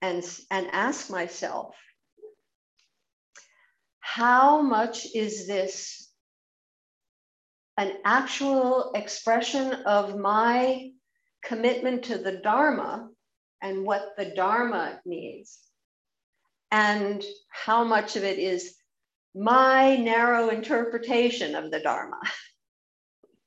and, 0.04 0.24
and 0.52 0.68
ask 0.72 1.10
myself, 1.10 1.76
how 4.00 4.62
much 4.62 5.08
is 5.16 5.48
this 5.48 6.05
an 7.78 7.94
actual 8.06 8.92
expression 8.96 9.74
of 9.86 10.18
my 10.18 10.92
commitment 11.44 12.04
to 12.06 12.18
the 12.18 12.38
Dharma 12.38 13.10
and 13.62 13.84
what 13.84 14.14
the 14.18 14.26
Dharma 14.26 15.00
needs? 15.06 15.60
And 16.72 17.24
how 17.50 17.84
much 17.84 18.16
of 18.16 18.24
it 18.24 18.40
is 18.40 18.76
my 19.34 19.98
narrow 19.98 20.50
interpretation 20.50 21.56
of 21.56 21.70
the 21.72 21.80
Dharma, 21.80 22.20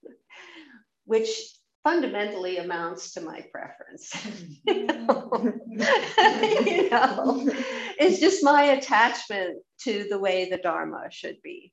which 1.05 1.29
fundamentally 1.83 2.59
amounts 2.59 3.13
to 3.15 3.23
my 3.23 3.45
preference. 3.51 4.13
you, 4.67 4.85
know? 6.91 7.51
it's 7.99 8.21
just 8.21 8.45
my 8.45 8.65
attachment 8.65 9.59
to 9.81 10.07
the 10.11 10.19
way 10.19 10.51
the 10.51 10.59
Dharma 10.59 11.07
should 11.11 11.41
be 11.43 11.73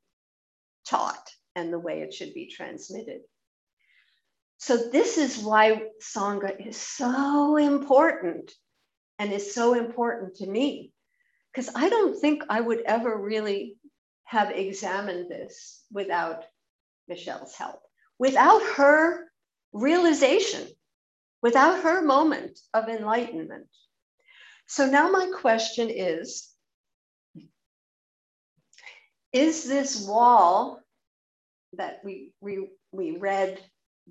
taught 0.87 1.29
and 1.55 1.71
the 1.71 1.79
way 1.79 2.01
it 2.01 2.13
should 2.13 2.33
be 2.33 2.47
transmitted. 2.47 3.21
So, 4.57 4.89
this 4.89 5.17
is 5.17 5.39
why 5.39 5.83
Sangha 6.01 6.67
is 6.67 6.77
so 6.77 7.57
important 7.57 8.51
and 9.19 9.31
is 9.31 9.53
so 9.53 9.73
important 9.73 10.35
to 10.35 10.47
me. 10.47 10.91
Because 11.51 11.69
I 11.75 11.89
don't 11.89 12.19
think 12.19 12.43
I 12.49 12.59
would 12.59 12.81
ever 12.81 13.15
really 13.17 13.77
have 14.25 14.51
examined 14.51 15.29
this 15.29 15.83
without 15.91 16.43
Michelle's 17.07 17.55
help, 17.55 17.81
without 18.17 18.61
her 18.75 19.31
realization, 19.71 20.67
without 21.41 21.83
her 21.83 22.01
moment 22.01 22.59
of 22.73 22.89
enlightenment. 22.89 23.67
So 24.67 24.87
now 24.87 25.11
my 25.11 25.29
question 25.39 25.89
is 25.89 26.49
Is 29.31 29.65
this 29.65 30.07
wall 30.07 30.79
that 31.77 32.01
we, 32.03 32.31
we, 32.41 32.69
we 32.91 33.17
read, 33.17 33.59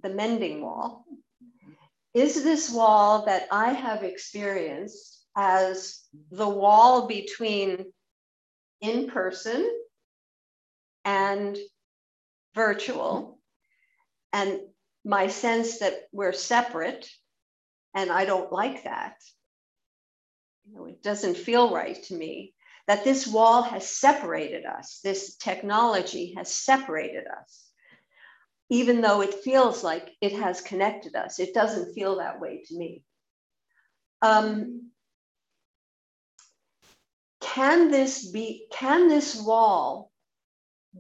the 0.03 0.11
mending 0.11 0.61
wall, 0.61 1.05
is 2.15 2.43
this 2.43 2.71
wall 2.71 3.27
that 3.27 3.47
I 3.51 3.73
have 3.73 4.03
experienced 4.03 5.25
as 5.37 6.01
the 6.31 6.49
wall 6.49 7.07
between 7.07 7.87
in 8.81 9.09
person 9.09 9.69
and 11.05 11.59
virtual, 12.55 13.39
and 14.33 14.61
my 15.05 15.29
sense 15.29 15.79
that 15.79 15.95
we're 16.13 16.33
separate, 16.33 17.09
and 17.95 18.11
I 18.11 18.25
don't 18.25 18.53
like 18.53 18.85
that. 18.85 19.17
You 20.67 20.77
know, 20.77 20.87
it 20.87 21.03
doesn't 21.03 21.37
feel 21.37 21.75
right 21.75 22.03
to 22.05 22.15
me 22.15 22.54
that 22.87 23.05
this 23.05 23.27
wall 23.27 23.63
has 23.63 23.89
separated 23.89 24.65
us, 24.67 25.01
this 25.03 25.37
technology 25.37 26.35
has 26.37 26.53
separated 26.53 27.25
us. 27.27 27.65
Even 28.71 29.01
though 29.01 29.21
it 29.21 29.35
feels 29.35 29.85
like 29.85 30.11
it 30.21 30.33
has 30.33 30.61
connected 30.61 31.15
us, 31.15 31.39
it 31.39 31.55
doesn't 31.55 31.95
feel 31.95 32.19
that 32.19 32.41
way 32.41 32.63
to 32.67 32.77
me. 32.77 33.03
Um, 34.23 34.91
can 37.41 37.91
this 37.91 38.31
be, 38.31 38.67
can 38.73 39.09
this 39.09 39.41
wall 39.41 40.11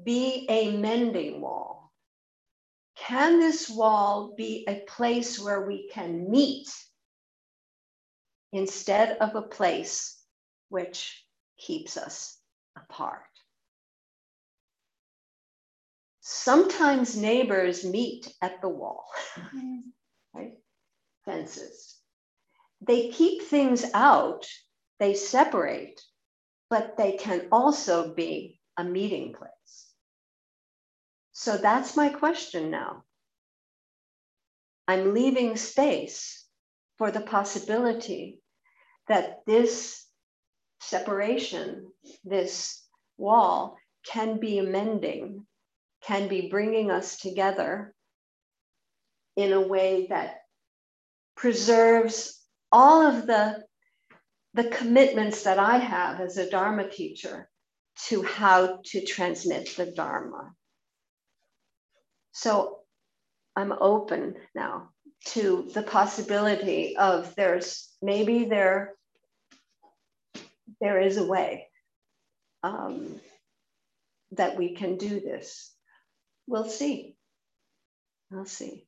be 0.04 0.46
a 0.48 0.76
mending 0.76 1.40
wall? 1.40 1.92
Can 2.96 3.40
this 3.40 3.68
wall 3.68 4.34
be 4.36 4.64
a 4.68 4.84
place 4.86 5.38
where 5.38 5.66
we 5.66 5.88
can 5.92 6.30
meet 6.30 6.68
instead 8.52 9.16
of 9.18 9.34
a 9.34 9.42
place 9.42 10.22
which 10.68 11.23
keeps 11.64 11.96
us 11.96 12.38
apart? 12.76 13.22
Sometimes 16.20 17.16
neighbors 17.16 17.84
meet 17.84 18.32
at 18.40 18.60
the 18.62 18.68
wall, 18.68 19.06
right? 20.34 20.52
Fences. 21.24 21.98
They 22.80 23.10
keep 23.10 23.42
things 23.42 23.84
out, 23.94 24.46
they 24.98 25.14
separate, 25.14 26.00
but 26.70 26.96
they 26.96 27.12
can 27.12 27.48
also 27.52 28.14
be 28.14 28.60
a 28.76 28.84
meeting 28.84 29.34
place. 29.34 29.90
So 31.32 31.56
that's 31.56 31.96
my 31.96 32.08
question 32.08 32.70
now. 32.70 33.04
I'm 34.86 35.14
leaving 35.14 35.56
space 35.56 36.44
for 36.98 37.10
the 37.10 37.20
possibility 37.20 38.40
that 39.08 39.40
this 39.46 40.03
separation, 40.84 41.90
this 42.24 42.82
wall, 43.16 43.76
can 44.06 44.38
be 44.38 44.58
amending, 44.58 45.46
can 46.02 46.28
be 46.28 46.48
bringing 46.48 46.90
us 46.90 47.18
together 47.18 47.94
in 49.36 49.52
a 49.52 49.60
way 49.60 50.06
that 50.08 50.40
preserves 51.36 52.40
all 52.70 53.02
of 53.02 53.26
the, 53.26 53.64
the 54.54 54.64
commitments 54.64 55.44
that 55.44 55.58
I 55.58 55.78
have 55.78 56.20
as 56.20 56.36
a 56.36 56.50
Dharma 56.50 56.88
teacher 56.88 57.48
to 58.06 58.22
how 58.22 58.80
to 58.86 59.04
transmit 59.04 59.74
the 59.76 59.86
Dharma. 59.86 60.52
So 62.32 62.78
I'm 63.56 63.72
open 63.72 64.34
now 64.54 64.90
to 65.26 65.70
the 65.72 65.82
possibility 65.82 66.96
of 66.96 67.34
there's 67.36 67.90
maybe 68.02 68.44
there 68.44 68.94
there 70.84 71.00
is 71.00 71.16
a 71.16 71.24
way 71.24 71.66
um, 72.62 73.18
that 74.32 74.58
we 74.58 74.74
can 74.74 74.98
do 74.98 75.18
this. 75.18 75.74
We'll 76.46 76.68
see. 76.68 77.16
I'll 78.30 78.44
see. 78.44 78.86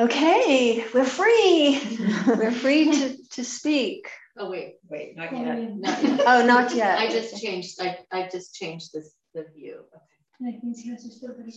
Okay, 0.00 0.82
we're 0.94 1.04
free. 1.04 1.78
we're 2.26 2.52
free 2.52 2.90
to, 2.90 3.16
to 3.32 3.44
speak. 3.44 4.08
Oh 4.38 4.48
wait, 4.50 4.76
wait, 4.88 5.14
not 5.14 5.30
yet. 5.30 5.76
Not 5.76 6.02
yet. 6.02 6.20
Oh, 6.26 6.46
not 6.46 6.74
yet. 6.74 6.98
I 6.98 7.10
just 7.10 7.42
changed. 7.42 7.78
I, 7.82 7.98
I 8.10 8.26
just 8.32 8.54
changed 8.54 8.94
this 8.94 9.14
the 9.34 9.44
view. 9.54 9.80
Okay. 9.94 10.04
And 10.40 10.48
I 10.48 10.58
think 10.58 10.76
yours 10.86 11.04
are 11.04 11.10
still 11.10 11.34
pretty 11.34 11.52